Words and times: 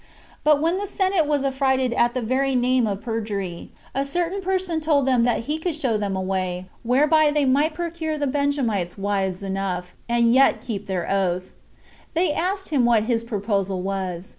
But 0.43 0.59
when 0.59 0.79
the 0.79 0.87
senate 0.87 1.27
were 1.27 1.45
affrighted 1.45 1.93
at 1.93 2.15
the 2.15 2.23
very 2.23 2.55
name 2.55 2.87
of 2.87 3.01
perjury, 3.01 3.69
a 3.93 4.03
certain 4.03 4.41
person 4.41 4.81
told 4.81 5.05
them 5.05 5.25
that 5.25 5.41
he 5.41 5.59
could 5.59 5.75
show 5.75 5.95
them 5.95 6.15
a 6.15 6.21
way 6.21 6.65
whereby 6.81 7.29
they 7.29 7.45
might 7.45 7.75
procure 7.75 8.17
the 8.17 8.25
Benjamites 8.25 8.97
wives 8.97 9.43
enough, 9.43 9.95
and 10.09 10.33
yet 10.33 10.59
keep 10.61 10.87
their 10.87 11.07
oath. 11.07 11.53
They 12.15 12.33
asked 12.33 12.69
him 12.69 12.83
what 12.83 13.03
his 13.03 13.23
proposal 13.23 13.83
was. 13.83 14.29